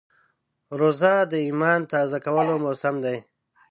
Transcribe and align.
روژه 0.79 1.15
د 1.31 1.33
ایمان 1.45 1.79
تازه 1.91 2.17
کولو 2.25 2.53
موسم 2.63 2.95
دی. 3.05 3.17